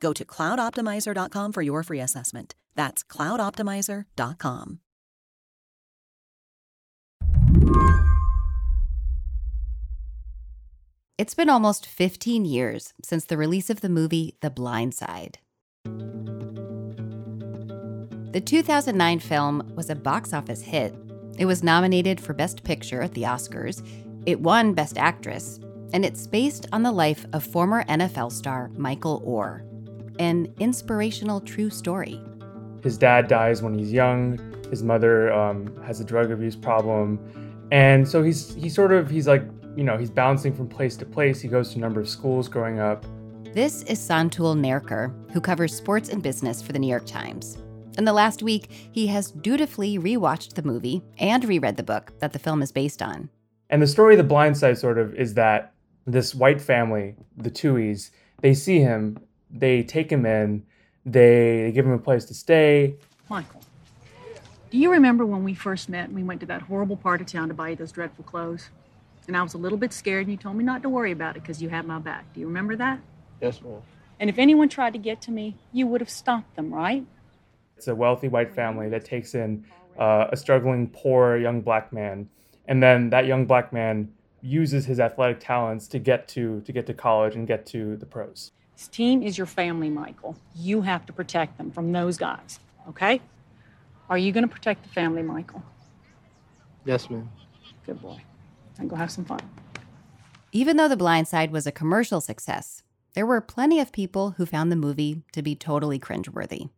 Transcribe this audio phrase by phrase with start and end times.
[0.00, 2.54] Go to cloudoptimizer.com for your free assessment.
[2.74, 4.80] That's cloudoptimizer.com.
[11.18, 15.38] It's been almost 15 years since the release of the movie The Blind Side.
[18.32, 20.94] The 2009 film was a box office hit.
[21.38, 23.82] It was nominated for Best Picture at the Oscars.
[24.26, 25.58] It won Best Actress,
[25.94, 29.62] and it's based on the life of former NFL star Michael Oher,
[30.18, 32.20] an inspirational true story.
[32.82, 34.38] His dad dies when he's young.
[34.70, 37.18] His mother um, has a drug abuse problem,
[37.70, 39.42] and so he's he sort of he's like
[39.76, 41.40] you know he's bouncing from place to place.
[41.40, 43.04] He goes to a number of schools growing up.
[43.54, 47.56] This is Santul Nerkar, who covers sports and business for the New York Times.
[47.96, 52.34] In the last week, he has dutifully rewatched the movie and reread the book that
[52.34, 53.30] the film is based on.
[53.70, 55.72] And the story of The Blind Side sort of is that
[56.06, 58.10] this white family, the Tuohys,
[58.42, 59.18] they see him,
[59.50, 60.64] they take him in,
[61.04, 62.96] they, they give him a place to stay.
[63.28, 63.60] Michael,
[64.70, 67.26] do you remember when we first met and we went to that horrible part of
[67.26, 68.70] town to buy you those dreadful clothes?
[69.26, 71.36] And I was a little bit scared and you told me not to worry about
[71.36, 72.32] it because you had my back.
[72.32, 73.00] Do you remember that?
[73.40, 73.82] Yes, ma'am.
[74.18, 77.04] And if anyone tried to get to me, you would have stopped them, right?
[77.76, 79.66] It's a wealthy white family that takes in
[79.98, 82.28] uh, a struggling poor young black man,
[82.66, 86.86] and then that young black man uses his athletic talents to get to to get
[86.86, 88.52] to college and get to the pros.
[88.76, 90.36] This team is your family, Michael.
[90.54, 93.22] You have to protect them from those guys, okay?
[94.10, 95.62] Are you going to protect the family, Michael?
[96.84, 97.28] Yes, ma'am.
[97.86, 98.22] Good boy.
[98.78, 99.40] And go have some fun.
[100.52, 102.82] Even though The Blind Side was a commercial success,
[103.14, 106.68] there were plenty of people who found the movie to be totally cringeworthy.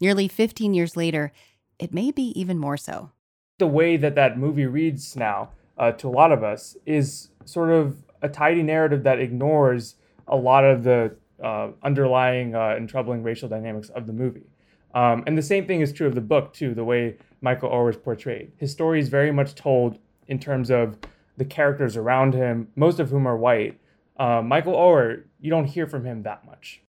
[0.00, 1.32] Nearly 15 years later,
[1.80, 3.10] it may be even more so.
[3.58, 7.70] The way that that movie reads now uh, to a lot of us is sort
[7.70, 9.96] of a tidy narrative that ignores
[10.28, 14.46] a lot of the uh, underlying uh, and troubling racial dynamics of the movie.
[14.94, 17.90] Um, and the same thing is true of the book, too, the way Michael Oher
[17.90, 18.52] is portrayed.
[18.56, 20.98] His story is very much told in terms of
[21.36, 23.78] the characters around him, most of whom are white.
[24.18, 26.82] Uh, Michael Oher, you don't hear from him that much.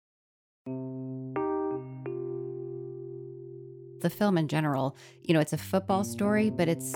[4.01, 6.93] The film in general, you know, it's a football story, but it's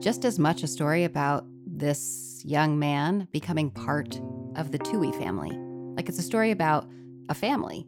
[0.00, 4.20] just as much a story about this young man becoming part
[4.56, 5.67] of the Tuohy family.
[5.98, 6.88] Like it's a story about
[7.28, 7.84] a family.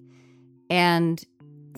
[0.69, 1.25] And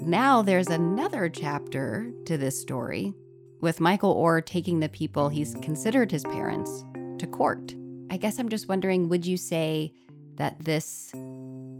[0.00, 3.12] now there's another chapter to this story
[3.60, 6.86] with Michael Oher taking the people he's considered his parents
[7.18, 7.74] to court.
[8.10, 9.92] I guess I'm just wondering would you say
[10.36, 11.12] that this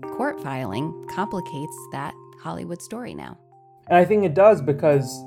[0.03, 3.39] court filing complicates that Hollywood story now?
[3.89, 5.19] And I think it does because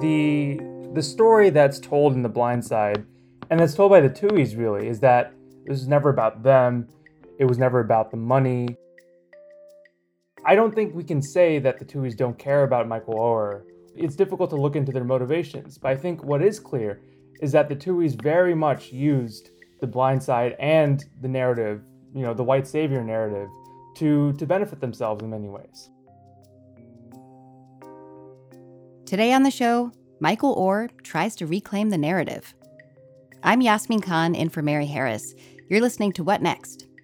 [0.00, 0.58] the
[0.94, 3.04] the story that's told in The Blind Side,
[3.50, 5.34] and that's told by the Tuohys really, is that
[5.66, 6.88] this is never about them.
[7.40, 8.76] It was never about the money.
[10.44, 13.62] I don't think we can say that the Tuohys don't care about Michael Oher.
[13.96, 17.00] It's difficult to look into their motivations, but I think what is clear
[17.40, 19.48] is that the Tuohys very much used
[19.80, 21.80] the blind side and the narrative,
[22.14, 23.48] you know, the white savior narrative,
[23.96, 25.88] to, to benefit themselves in many ways.
[29.06, 32.54] Today on the show, Michael Oher tries to reclaim the narrative.
[33.42, 35.34] I'm Yasmin Khan in for Mary Harris.
[35.70, 36.86] You're listening to What Next?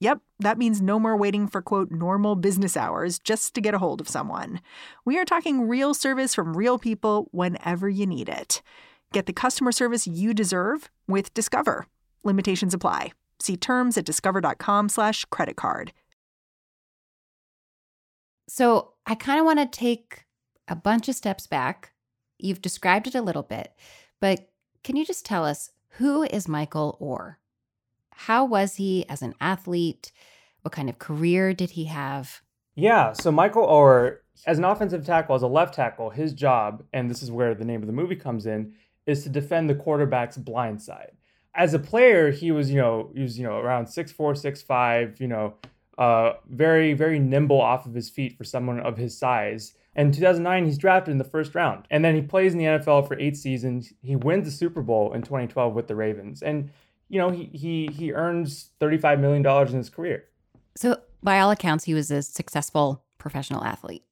[0.00, 3.78] Yep, that means no more waiting for quote normal business hours just to get a
[3.78, 4.60] hold of someone.
[5.06, 8.60] We are talking real service from real people whenever you need it.
[9.12, 11.86] Get the customer service you deserve with Discover.
[12.24, 13.12] Limitations apply.
[13.38, 15.92] See terms at discover.com/slash credit card.
[18.48, 20.26] So I kind of want to take
[20.68, 21.92] a bunch of steps back.
[22.38, 23.72] You've described it a little bit,
[24.20, 24.50] but
[24.84, 27.36] can you just tell us who is Michael Oher?
[28.16, 30.10] How was he as an athlete?
[30.62, 32.40] What kind of career did he have?
[32.74, 37.10] Yeah, so Michael Oher, as an offensive tackle, as a left tackle, his job, and
[37.10, 38.72] this is where the name of the movie comes in,
[39.06, 41.12] is to defend the quarterback's blind side.
[41.54, 44.60] As a player, he was, you know, he was, you know, around six four, six
[44.60, 45.54] five, you know,
[45.98, 49.74] uh, very, very nimble off of his feet for someone of his size.
[49.94, 51.86] And in 2009, he's drafted in the first round.
[51.90, 53.92] And then he plays in the NFL for eight seasons.
[54.02, 56.42] He wins the Super Bowl in 2012 with the Ravens.
[56.42, 56.70] And,
[57.08, 60.24] you know, he, he, he earns $35 million in his career.
[60.76, 64.04] So, by all accounts, he was a successful professional athlete.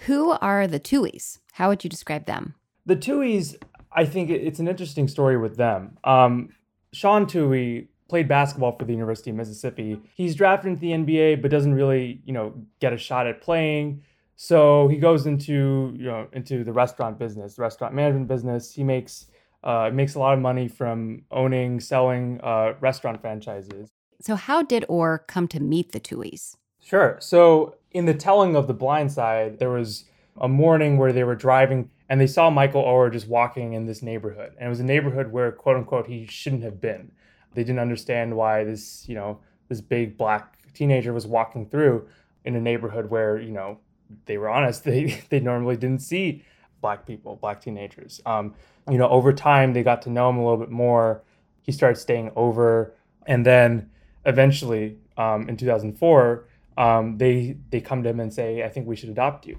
[0.00, 1.38] Who are the Tuohys?
[1.52, 2.54] How would you describe them?
[2.86, 3.56] The Tuohys,
[3.92, 5.98] I think it's an interesting story with them.
[6.04, 6.50] Um,
[6.92, 10.00] Sean Tuohy played basketball for the University of Mississippi.
[10.14, 14.02] He's drafted into the NBA, but doesn't really, you know, get a shot at playing.
[14.36, 18.72] So he goes into, you know, into the restaurant business, the restaurant management business.
[18.72, 19.26] He makes
[19.64, 23.88] uh, makes a lot of money from owning, selling uh, restaurant franchises.
[24.20, 26.56] So how did Oher come to meet the Tuohys?
[26.82, 27.16] Sure.
[27.20, 30.04] So in the telling of The Blind Side, there was
[30.36, 34.02] a morning where they were driving and they saw Michael Oher just walking in this
[34.02, 34.52] neighborhood.
[34.58, 37.10] And it was a neighborhood where, quote unquote, he shouldn't have been.
[37.54, 42.06] They didn't understand why this, you know, this big black teenager was walking through
[42.44, 43.78] in a neighborhood where, you know,
[44.26, 46.44] they were honest, they, they normally didn't see
[46.84, 48.20] black people, black teenagers.
[48.26, 48.54] Um,
[48.90, 51.22] you know, over time, they got to know him a little bit more.
[51.62, 52.92] He started staying over.
[53.26, 53.88] And then
[54.26, 56.46] eventually, um, in 2004,
[56.76, 59.56] um, they, they come to him and say, I think we should adopt you.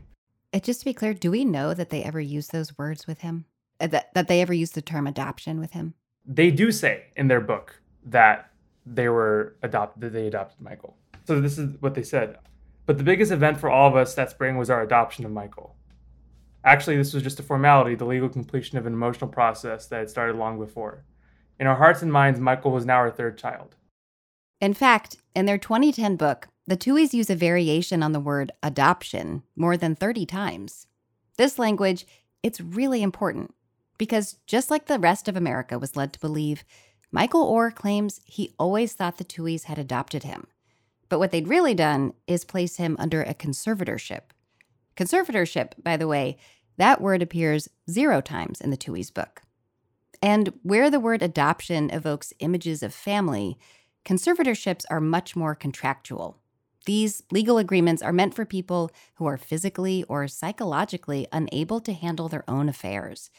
[0.54, 3.22] And just to be clear, do we know that they ever used those words with
[3.22, 3.45] him?
[3.80, 5.95] Uh, that, that they ever used the term adoption with him?
[6.28, 8.51] They do say in their book that
[8.86, 10.95] they were adopted, that they adopted Michael.
[11.25, 12.38] So this is what they said.
[12.86, 15.75] But the biggest event for all of us that spring was our adoption of Michael.
[16.65, 20.09] Actually, this was just a formality, the legal completion of an emotional process that had
[20.09, 21.06] started long before.
[21.59, 23.75] In our hearts and minds, Michael was now our third child.
[24.59, 29.44] In fact, in their 2010 book, the Tuohys use a variation on the word adoption
[29.56, 30.88] more than 30 times.
[31.38, 32.07] This language,
[32.41, 33.53] it's really important
[33.97, 36.63] because just like the rest of America was led to believe,
[37.11, 40.47] Michael Oher claims he always thought the Tuohys had adopted him.
[41.09, 44.21] But what they'd really done is place him under a conservatorship.
[44.97, 46.38] Conservatorship, by the way,
[46.77, 49.42] that word appears zero times in the Tuohy's book.
[50.22, 53.57] And where the word adoption evokes images of family,
[54.06, 56.39] conservatorships are much more contractual.
[56.86, 62.30] These legal agreements are meant for people who are physically or psychologically unable to handle
[62.30, 63.30] their own affairs.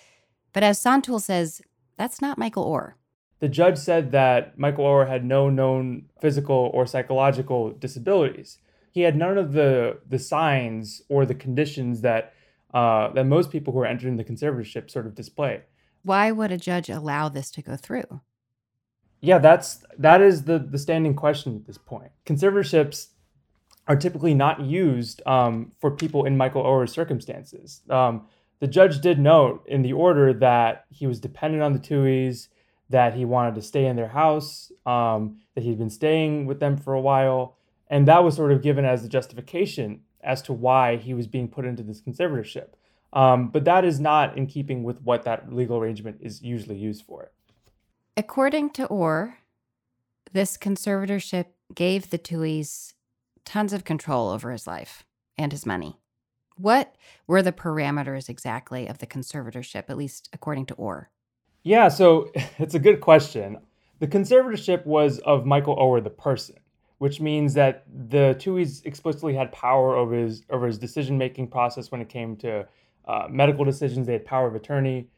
[0.52, 1.62] But as Santul says,
[1.96, 2.94] that's not Michael Oher.
[3.38, 8.58] The judge said that Michael Oher had no known physical or psychological disabilities.
[8.90, 12.32] He had none of the the signs or the conditions that
[12.74, 15.62] uh, that most people who are entering the conservatorship sort of display.
[16.02, 18.20] Why would a judge allow this to go through?
[19.20, 22.12] Yeah, that's that is the the standing question at this point.
[22.26, 23.08] Conservatorships
[23.88, 27.82] are typically not used um, for people in Michael Oher's circumstances.
[27.88, 28.26] Um,
[28.60, 32.48] the judge did note in the order that he was dependent on the Tuohys
[32.88, 36.76] that he wanted to stay in their house, um, that he'd been staying with them
[36.76, 37.56] for a while.
[37.88, 41.48] And that was sort of given as the justification as to why he was being
[41.48, 42.70] put into this conservatorship.
[43.12, 47.04] Um, but that is not in keeping with what that legal arrangement is usually used
[47.04, 47.30] for.
[48.16, 49.34] According to Oher,
[50.32, 52.94] this conservatorship gave the Tuohys
[53.44, 55.04] tons of control over his life
[55.38, 55.98] and his money.
[56.56, 61.06] What were the parameters exactly of the conservatorship, at least according to Oher?
[61.62, 63.58] Yeah, so it's a good question.
[63.98, 66.56] The conservatorship was of Michael Oher, the person,
[66.98, 71.90] which means that the Tuohys explicitly had power over his over his decision making process
[71.90, 72.66] when it came to
[73.06, 74.06] uh, medical decisions.
[74.06, 75.08] They had power of attorney.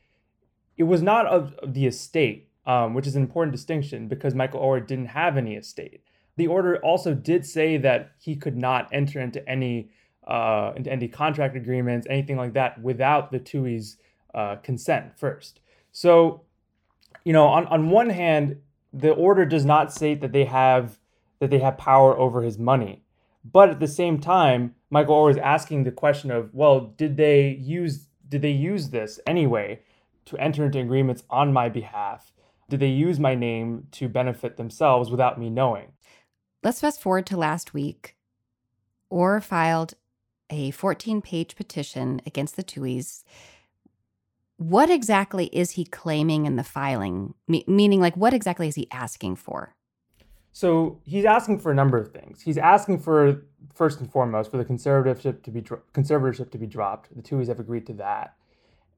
[0.76, 4.86] It was not of, the estate, um, which is an important distinction because Michael Oher
[4.86, 6.02] didn't have any estate.
[6.36, 9.90] The order also did say that he could not enter into any
[10.26, 13.96] uh, into any contract agreements, anything like that, without the Tuohys'
[14.34, 15.60] uh, consent first.
[15.90, 16.42] So,
[17.24, 18.56] you know, on, on one hand,
[18.92, 20.98] the order does not state that they have
[21.40, 23.02] that they have power over his money.
[23.44, 27.50] But at the same time, Michael Oher is asking the question of, well, did they
[27.60, 29.80] use did they use this anyway
[30.26, 32.32] to enter into agreements on my behalf?
[32.68, 35.92] Did they use my name to benefit themselves without me knowing?
[36.62, 38.16] Let's fast forward to last week.
[39.10, 39.94] Oher filed
[40.50, 43.22] a 14 page petition against the Tuohys
[44.58, 47.34] what exactly is he claiming in the filing?
[47.46, 49.74] Me- meaning, like, what exactly is he asking for?
[50.52, 52.42] So he's asking for a number of things.
[52.42, 57.14] He's asking for first and foremost for the conservatorship to be conservatorship to be dropped.
[57.14, 58.34] The Tuohys have agreed to that.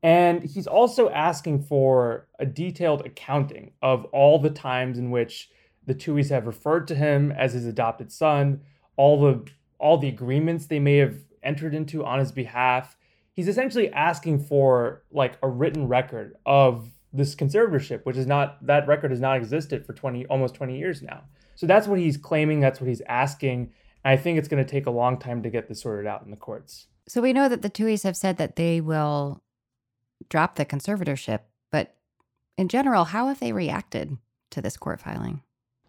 [0.02, 5.50] And he's also asking for a detailed accounting of all the times in which
[5.86, 8.60] the Tuohys have referred to him as his adopted son,
[8.96, 12.96] all the all the agreements they may have entered into on his behalf.
[13.32, 18.86] He's essentially asking for like a written record of this conservatorship, which is not that
[18.86, 21.24] record has not existed for 20 almost 20 years now.
[21.60, 23.70] So that's what he's claiming, that's what he's asking.
[24.02, 26.22] And I think it's going to take a long time to get this sorted out
[26.24, 26.86] in the courts.
[27.06, 29.42] So we know that the Tuohys have said that they will
[30.30, 31.40] drop the conservatorship,
[31.70, 31.96] but
[32.56, 34.16] in general, how have they reacted
[34.52, 35.42] to this court filing?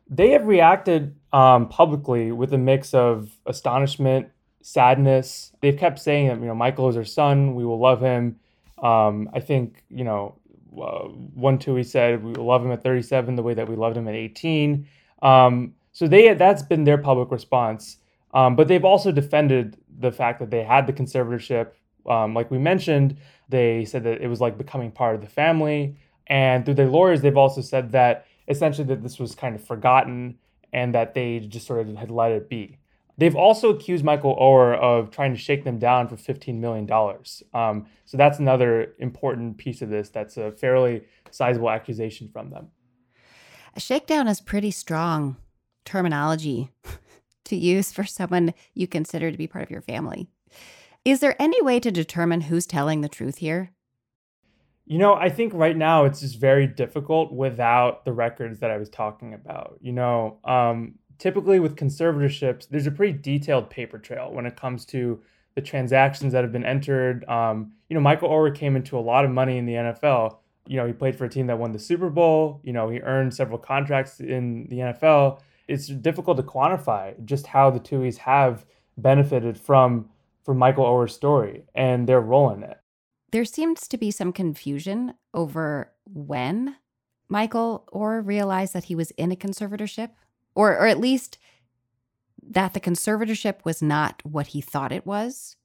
[0.09, 4.27] They have reacted um, publicly with a mix of astonishment,
[4.61, 5.53] sadness.
[5.61, 8.41] They've kept saying that you know Michael is our son, we will love him.
[8.83, 10.35] Um, I think you know
[10.77, 13.95] uh, one Tuohy said we will love him at 37 the way that we loved
[13.95, 14.85] him at 18.
[15.21, 17.97] Um, so they that's been their public response.
[18.33, 21.71] Um, but they've also defended the fact that they had the conservatorship.
[22.05, 23.17] Um, like we mentioned,
[23.49, 25.97] they said that it was like becoming part of the family.
[26.27, 30.37] And through their lawyers, they've also said that essentially that this was kind of forgotten
[30.73, 32.77] and that they just sort of had let it be.
[33.17, 36.89] They've also accused Michael Oher of trying to shake them down for $15 million.
[37.53, 40.09] Um, so that's another important piece of this.
[40.09, 42.69] That's a fairly sizable accusation from them.
[43.73, 45.37] A shakedown is pretty strong
[45.85, 46.71] terminology
[47.45, 50.27] to use for someone you consider to be part of your family.
[51.05, 53.71] Is there any way to determine who's telling the truth here?
[54.85, 58.77] You know, I think right now it's just very difficult without the records that I
[58.77, 59.77] was talking about.
[59.79, 64.85] You know, um, typically with conservatorships, there's a pretty detailed paper trail when it comes
[64.87, 65.21] to
[65.55, 67.23] the transactions that have been entered.
[67.29, 70.37] Um, you know, Michael Oher came into a lot of money in the NFL.
[70.67, 72.61] You know, he played for a team that won the Super Bowl.
[72.63, 75.41] You know, he earned several contracts in the NFL.
[75.67, 78.65] It's difficult to quantify just how the Tuohys have
[78.97, 80.09] benefited from
[80.43, 82.79] from Michael Oher's story and their role in it.
[83.31, 86.77] There seems to be some confusion over when
[87.29, 90.09] Michael Oher realized that he was in a conservatorship,
[90.55, 91.37] or, or at least
[92.43, 95.55] that the conservatorship was not what he thought it was.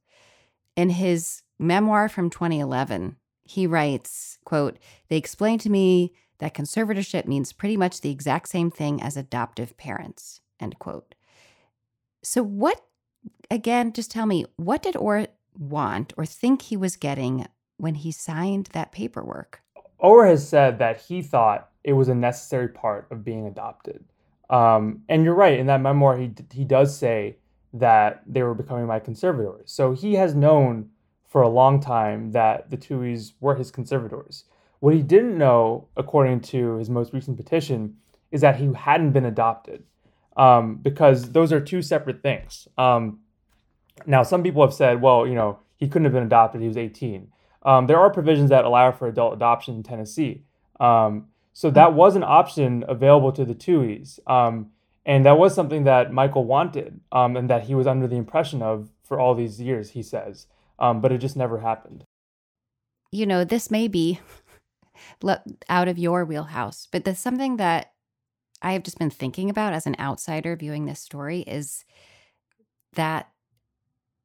[0.76, 7.52] In his memoir from 2011, he writes, quote, They explained to me that conservatorship means
[7.52, 11.14] pretty much the exact same thing as adoptive parents, end quote.
[12.22, 12.80] So what
[13.50, 17.46] again, just tell me, what did Oher want or think he was getting
[17.78, 19.62] when he signed that paperwork?
[20.02, 24.04] Oher has said that he thought it was a necessary part of being adopted.
[24.50, 27.36] Um, and you're right, in that memoir, he, he does say
[27.72, 29.72] that they were becoming my conservators.
[29.72, 30.90] So he has known
[31.26, 34.44] for a long time that the Tuohys were his conservators.
[34.80, 37.96] What he didn't know, according to his most recent petition,
[38.30, 39.84] is that he hadn't been adopted,
[40.36, 42.68] um, because those are two separate things.
[42.76, 43.20] Um,
[44.04, 46.76] now, some people have said, well, you know, he couldn't have been adopted; he was
[46.76, 47.28] 18.
[47.62, 50.42] Um, there are provisions that allow for adult adoption in Tennessee.
[50.78, 54.20] Um, so that was an option available to the Tuohys.
[54.30, 54.70] Um,
[55.06, 58.60] and that was something that Michael wanted um, and that he was under the impression
[58.60, 60.46] of for all these years, he says.
[60.78, 62.04] Um, but it just never happened.
[63.10, 64.20] You know, this may be
[65.68, 67.92] out of your wheelhouse, but there's something that
[68.62, 71.84] I have just been thinking about as an outsider viewing this story is
[72.94, 73.28] that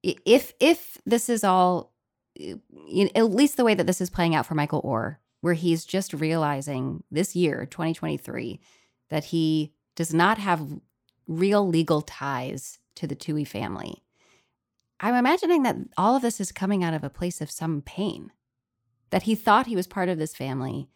[0.03, 1.91] if if this is all
[3.15, 6.13] at least the way that this is playing out for Michael Oher, where he's just
[6.13, 8.59] realizing this year, 2023,
[9.09, 10.79] that he does not have
[11.27, 14.03] real legal ties to the Tuohy family.
[15.01, 18.31] I'm imagining that all of this is coming out of a place of some pain,
[19.09, 20.89] that he thought he was part of this family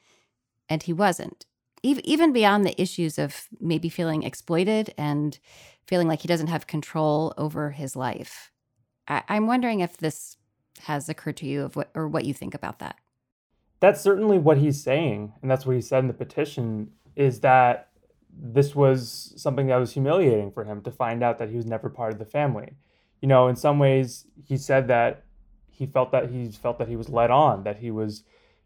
[0.70, 1.46] and he wasn't.
[1.84, 5.38] Even beyond the issues of maybe feeling exploited and
[5.86, 8.52] feeling like he doesn't have control over his life.
[9.08, 10.38] I'm wondering if this
[10.84, 12.98] has occurred to you of what or what you think about that.
[13.80, 17.90] That's certainly what he's saying, and that's what he said in the petition is that
[18.36, 21.90] this was something that was humiliating for him to find out that he was never
[21.90, 22.78] part of the family.
[23.22, 25.24] You know, in some ways he said that
[25.70, 28.24] he felt that he felt that he was led on, that he was,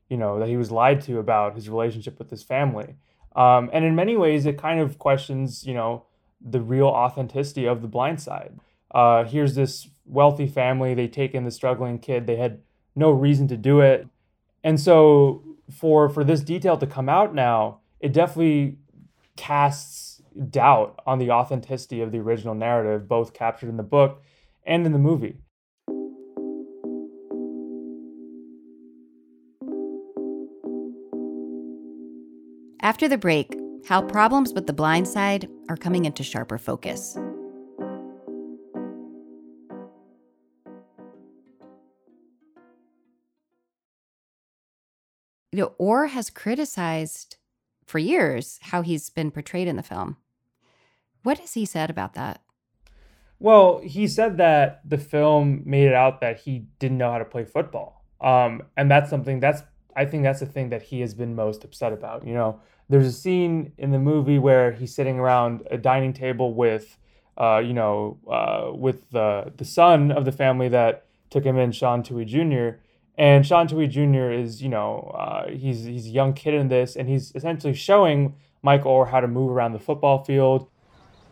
[0.10, 2.96] you know, that he was lied to about his relationship with his family.
[3.36, 6.06] Um, and in many ways, it kind of questions, you know,
[6.41, 8.60] the real authenticity of the blind side.
[8.91, 10.94] Uh, here's this wealthy family.
[10.94, 12.27] They take in the struggling kid.
[12.27, 12.62] They had
[12.96, 14.08] no reason to do it.
[14.63, 18.77] And so for for this detail to come out now, it definitely
[19.36, 24.22] casts doubt on the authenticity of the original narrative, both captured in the book
[24.70, 25.36] and in the movie.
[32.82, 33.54] After the break,
[33.88, 37.18] how problems with the blind side are coming into sharper focus.
[45.52, 47.38] You know, Oher has criticized
[47.86, 50.18] for years how he's been portrayed in the film.
[51.24, 52.42] What has he said about that?
[53.39, 57.25] Well, he said that the film made it out that he didn't know how to
[57.25, 58.03] play football.
[58.19, 59.63] Um, and that's something that's
[59.96, 62.25] I think that's the thing that he has been most upset about.
[62.25, 66.53] You know, there's a scene in the movie where he's sitting around a dining table
[66.53, 66.98] with,
[67.38, 71.72] uh, you know, uh, with the the son of the family that took him in,
[71.72, 72.79] Sean Tuohy Jr.
[73.17, 74.31] And Sean Tuohy Jr.
[74.31, 78.36] is, you know, uh, he's he's a young kid in this, and he's essentially showing
[78.62, 80.69] Michael Oher how to move around the football field.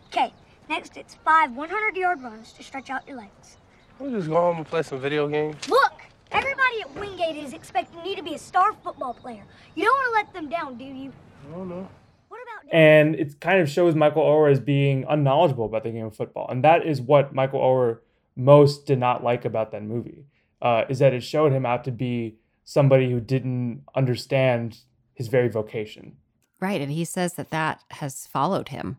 [0.08, 0.32] Okay,
[0.68, 3.56] next it's five 100-yard runs to stretch out your legs.
[3.98, 5.68] We'll just go home and play some video games.
[5.68, 9.42] Look, everybody at Wingate is expecting you to be a star football player.
[9.74, 11.12] You don't want to let them down, do you?
[11.48, 11.88] I don't know.
[12.28, 16.06] What about and it kind of shows Michael Oher as being unknowledgeable about the game
[16.06, 17.98] of football, and that is what Michael Oher
[18.36, 20.26] most did not like about that movie,
[20.62, 24.78] uh, is that it showed him out to be somebody who didn't understand
[25.14, 26.16] his very vocation.
[26.60, 28.98] Right, and he says that that has followed him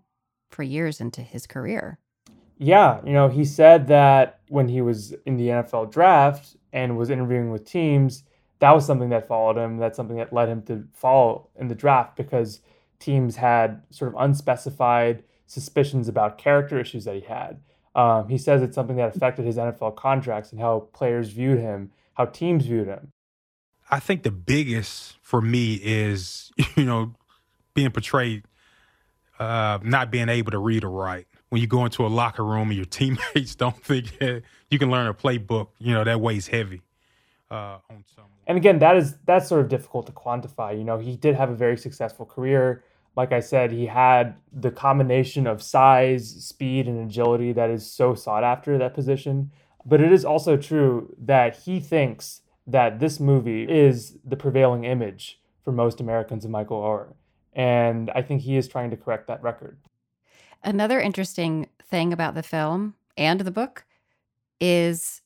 [0.50, 2.00] for years into his career.
[2.58, 7.10] Yeah, you know, he said that when he was in the NFL draft and was
[7.10, 8.24] interviewing with teams,
[8.60, 9.78] that was something that followed him.
[9.78, 12.60] That's something that led him to fall in the draft because
[13.00, 17.62] teams had sort of unspecified suspicions about character issues that he had.
[17.96, 21.92] Um, he says it's something that affected his NFL contracts and how players viewed him,
[22.14, 23.12] how teams viewed him.
[23.90, 27.16] I think the biggest for me is, you know,
[27.74, 28.44] being portrayed
[29.40, 31.28] uh, not being able to read or write.
[31.50, 34.18] When you go into a locker room and your teammates don't think
[34.70, 36.82] you can learn a playbook, you know, that weighs heavy
[37.50, 38.04] uh, on.
[38.48, 40.78] And again, that is that's sort of difficult to quantify.
[40.78, 42.84] You know, he did have a very successful career.
[43.16, 48.16] Like I said, he had the combination of size, speed, and agility that is so
[48.16, 49.52] sought after that position.
[49.86, 55.40] But it is also true that he thinks that this movie is the prevailing image
[55.64, 57.14] for most Americans of Michael Oher.
[57.60, 59.78] And I think he is trying to correct that record.
[60.64, 63.84] Another interesting thing about the film and the book
[64.62, 65.22] is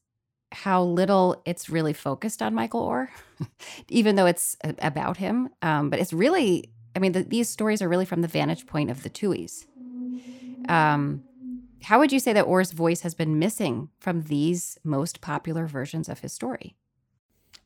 [0.51, 3.09] how little it's really focused on Michael Oher,
[3.89, 5.49] even though it's about him.
[5.61, 8.89] Um, but it's really, I mean, the, these stories are really from the vantage point
[8.89, 9.67] of the Tuohys.
[10.67, 11.23] Um,
[11.83, 16.09] how would you say that Oher's voice has been missing from these most popular versions
[16.09, 16.75] of his story?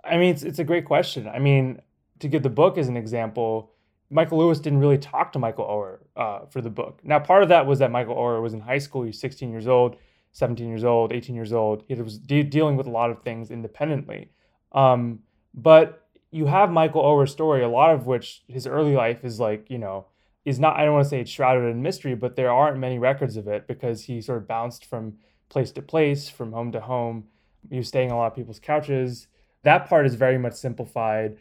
[0.04, 1.26] I mean, it's, it's a great question.
[1.30, 1.80] I mean,
[2.20, 3.72] to give the book as an example,
[4.10, 7.00] Michael Lewis didn't really talk to Michael Oher uh, for the book.
[7.04, 9.04] Now, part of that was that Michael Oher was in high school.
[9.04, 9.98] He was 16 years old,
[10.32, 11.84] 17 years old, 18 years old.
[11.88, 14.32] He was de- dealing with a lot of things independently.
[14.72, 15.20] Um,
[15.54, 19.70] but you have Michael Oher's story, a lot of which his early life is like,
[19.70, 20.06] you know,
[20.46, 23.00] is not, I don't want to say it's shrouded in mystery, but there aren't many
[23.00, 25.18] records of it because he sort of bounced from
[25.50, 27.26] place to place, from home to home.
[27.70, 29.28] He was staying on a lot of people's couches.
[29.64, 31.38] That part is very much simplified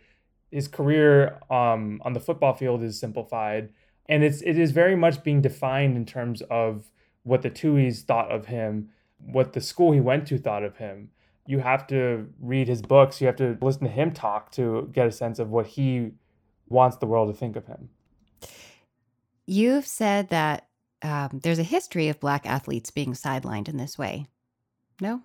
[0.50, 3.70] his career um, on the football field is simplified,
[4.08, 6.90] and it's it is very much being defined in terms of
[7.22, 11.10] what the Tuohys thought of him, what the school he went to thought of him.
[11.46, 13.20] You have to read his books.
[13.20, 16.12] You have to listen to him talk to get a sense of what he
[16.68, 17.90] wants the world to think of him.
[19.46, 20.66] You've said that
[21.02, 24.26] um, there's a history of black athletes being sidelined in this way.
[25.00, 25.22] No,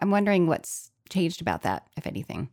[0.00, 2.50] I'm wondering what's changed about that, if anything.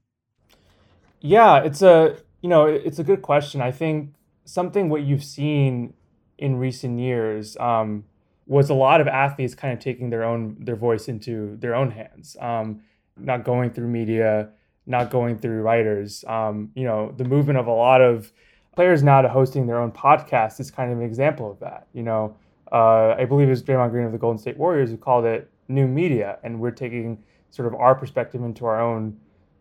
[1.21, 3.61] Yeah, it's a you know it's a good question.
[3.61, 4.13] I think
[4.45, 5.93] something what you've seen
[6.37, 8.05] in recent years um,
[8.47, 11.91] was a lot of athletes kind of taking their own their voice into their own
[11.91, 12.81] hands, um,
[13.17, 14.49] not going through media,
[14.85, 16.23] not going through writers.
[16.27, 18.31] Um, you know, the movement of a lot of
[18.75, 21.87] players now to hosting their own podcast is kind of an example of that.
[21.93, 22.37] You know,
[22.71, 25.51] uh, I believe it was Draymond Green of the Golden State Warriors who called it
[25.67, 29.19] new media, and we're taking sort of our perspective into our own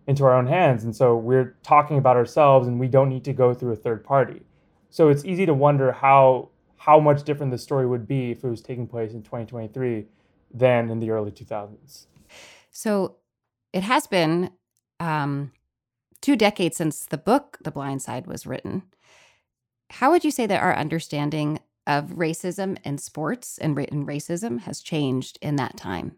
[0.09, 0.83] into our own hands.
[0.85, 4.03] And so we're talking about ourselves and we don't need to go through a third
[4.03, 4.41] party.
[4.89, 8.49] So it's easy to wonder how how much different the story would be if it
[8.49, 10.07] was taking place in 2023
[10.55, 12.07] than in the early 2000s.
[12.71, 13.17] So
[13.73, 14.53] it has been
[15.01, 15.53] um,
[16.21, 18.85] two decades since the book The Blind Side was written.
[19.91, 24.81] How would you say that our understanding of racism in sports and, written racism has
[24.81, 26.17] changed in that time?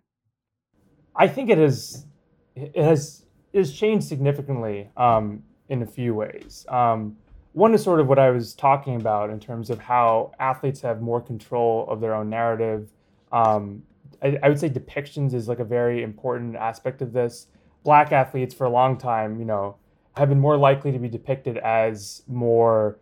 [1.16, 2.06] I think it has
[2.54, 6.66] it has is changed significantly um, in a few ways.
[6.68, 7.16] Um,
[7.52, 11.00] one is sort of what I was talking about in terms of how athletes have
[11.00, 12.90] more control of their own narrative.
[13.32, 13.82] Um,
[14.22, 17.48] I, I, would say depictions is like a very important aspect of this.
[17.82, 19.76] Black athletes for a long time, you know,
[20.16, 22.98] have been more likely to be depicted as more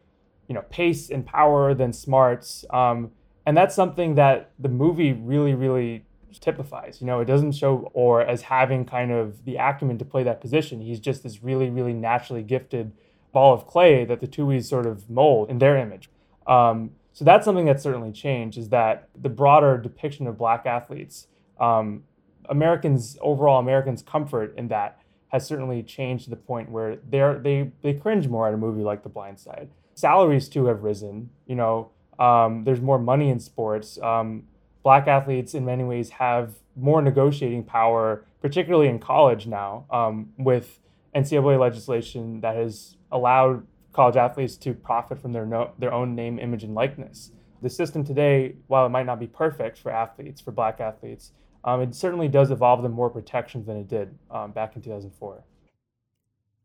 [0.49, 2.65] you know, pace and power than smarts.
[2.71, 3.13] Um,
[3.47, 6.05] and that's something that the movie really, really
[6.39, 7.01] typifies.
[7.01, 10.41] You know, it doesn't show Oher as having kind of the acumen to play that
[10.41, 10.81] position.
[10.81, 12.93] He's just this really, really naturally gifted
[13.33, 16.11] ball of clay that the Tuohys sort of mold in their image.
[16.47, 21.27] Um, so that's something that's certainly changed is that the broader depiction of black athletes,
[21.59, 22.05] um,
[22.49, 27.71] Americans, overall Americans' comfort in that has certainly changed to the point where they're, they,
[27.83, 29.69] they cringe more at a movie like The Blind Side.
[29.95, 31.31] Salaries too have risen.
[31.47, 34.01] You know, um, there's more money in sports.
[34.01, 34.45] Um,
[34.89, 40.81] black athletes in many ways have more negotiating power, particularly in college now, um, with
[41.15, 46.39] NCAA legislation that has allowed college athletes to profit from their no, their own name,
[46.39, 47.33] image, and likeness.
[47.61, 51.33] The system today, while it might not be perfect for athletes, for black athletes,
[51.65, 55.45] um, it certainly does evolve them more protections than it did um, back in 2004.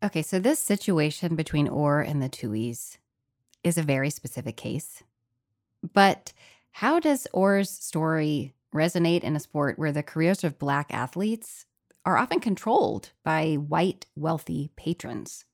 [0.01, 2.99] Okay, so this situation between Oher and the Tuohys
[3.65, 5.03] is a very specific case.
[5.91, 6.31] But
[6.73, 11.67] how does Oher's story resonate in a sport where the careers of black athletes
[12.03, 15.45] are often controlled by white, wealthy patrons?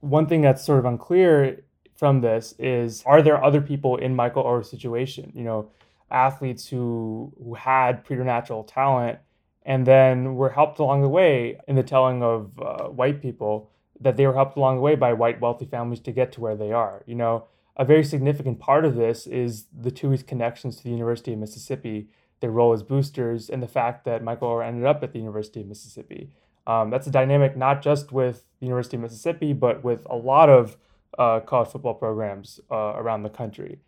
[0.00, 1.62] One thing that's sort of unclear
[1.94, 5.30] from this is are there other people in Michael Oher's situation?
[5.34, 5.70] You know,
[6.10, 9.18] athletes who who had preternatural talent
[9.64, 14.16] and then were helped along the way in the telling of uh, white people that
[14.16, 16.72] they were helped along the way by white wealthy families to get to where they
[16.72, 17.02] are.
[17.04, 17.44] You know,
[17.80, 22.08] a very significant part of this is the Tuohy's connections to the University of Mississippi,
[22.40, 25.62] their role as boosters, and the fact that Michael Oher ended up at the University
[25.62, 26.30] of Mississippi.
[26.66, 30.50] Um, that's a dynamic not just with the University of Mississippi, but with a lot
[30.50, 30.76] of
[31.18, 33.78] uh, college football programs uh, around the country.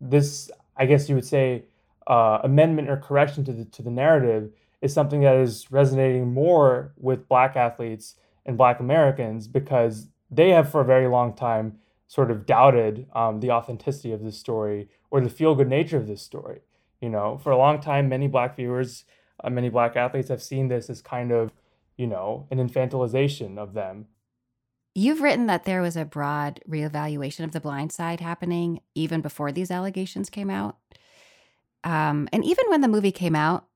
[0.00, 1.64] This, I guess you would say,
[2.06, 6.94] uh, amendment or correction to the to the narrative is something that is resonating more
[6.96, 8.14] with Black athletes
[8.46, 11.78] and Black Americans because they have for a very long time
[12.12, 16.06] sort of doubted um, the authenticity of this story or the feel good nature of
[16.06, 16.60] this story.
[17.00, 19.06] You know, for a long time, many Black viewers,
[19.42, 21.52] uh, many Black athletes have seen this as kind of,
[21.96, 24.08] you know, an infantilization of them.
[24.94, 29.50] You've written that there was a broad reevaluation of the blind side happening even before
[29.50, 30.76] these allegations came out.
[31.82, 33.68] Um, and even when the movie came out,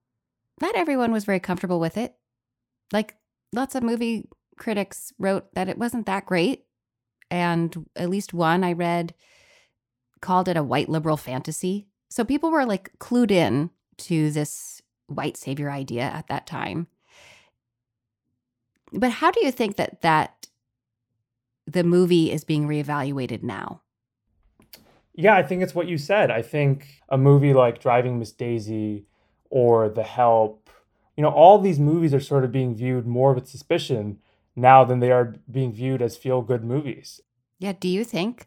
[0.61, 2.15] not everyone was very comfortable with it.
[2.93, 3.15] Like
[3.55, 6.66] lots of movie critics wrote that it wasn't that great.
[7.31, 9.15] And at least one I read
[10.21, 11.87] called it a white liberal fantasy.
[12.09, 16.87] So people were like clued in to this white savior idea at that time.
[18.93, 20.47] But how do you think that that
[21.67, 23.83] the movie is being reevaluated now?
[25.15, 26.31] Yeah, I think it's what you said.
[26.31, 29.07] I think a movie like Driving Miss Daisy
[29.51, 30.69] or The Help,
[31.17, 34.19] you know, all these movies are sort of being viewed more with suspicion
[34.57, 37.21] now than they are being viewed as feel good movies.
[37.59, 37.75] Yeah.
[37.79, 38.47] Do you think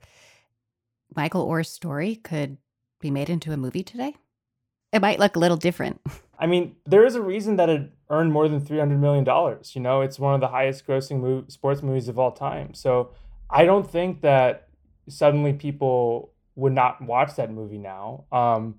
[1.15, 2.57] Michael Oher's story could
[2.99, 4.15] be made into a movie today?
[4.91, 6.01] It might look a little different.
[6.39, 9.25] I mean, there is a reason that it earned more than $300 million.
[9.73, 12.73] You know, it's one of the highest grossing sports movies of all time.
[12.73, 13.11] So
[13.49, 14.69] I don't think that
[15.09, 18.23] suddenly people would not watch that movie now.
[18.31, 18.75] Um,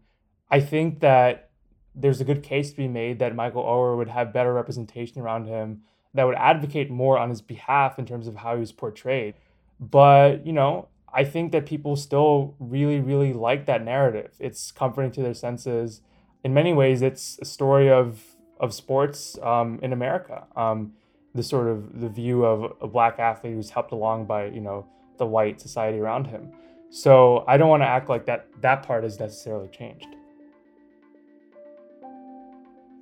[0.51, 1.51] I think that
[1.95, 5.47] there's a good case to be made that Michael Oher would have better representation around
[5.47, 5.83] him
[6.15, 9.35] that would advocate more on his behalf in terms of how he was portrayed.
[9.79, 14.35] But, you know, I think that people still really, really like that narrative.
[14.39, 16.03] It's comforting to their senses.
[16.45, 20.47] In many ways, it's a story of of sports um, in America.
[20.55, 20.93] Um,
[21.35, 24.87] the sort of the view of a black athlete who's helped along by you know
[25.19, 26.53] the white society around him.
[26.91, 30.09] So I don't want to act like that that part has necessarily changed.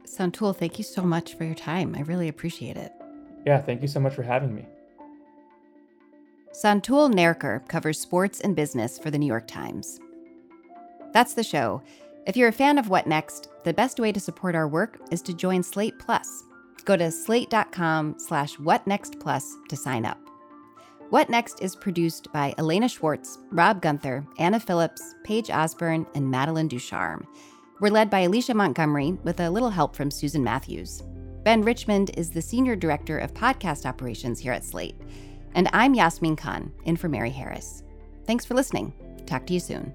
[0.04, 1.94] Santul, thank you so much for your time.
[1.96, 2.92] I really appreciate it.
[3.48, 4.66] Yeah, thank you so much for having me.
[6.52, 9.98] Santul Nerkar covers sports and business for the New York Times.
[11.14, 11.82] That's the show.
[12.26, 15.22] If you're a fan of What Next, the best way to support our work is
[15.22, 16.44] to join Slate Plus.
[16.84, 20.18] Go to slate.com slash whatnextplus to sign up.
[21.08, 26.68] What Next is produced by Elena Schwartz, Rob Gunther, Anna Phillips, Paige Osborne, and Madeline
[26.68, 27.26] Ducharme.
[27.80, 31.02] We're led by Alicia Montgomery with a little help from Susan Matthews.
[31.48, 35.00] Ben Richmond is the Senior Director of Podcast Operations here at Slate.
[35.54, 37.84] And I'm Yasmin Khan, in for Mary Harris.
[38.26, 38.92] Thanks for listening.
[39.24, 39.94] Talk to you soon.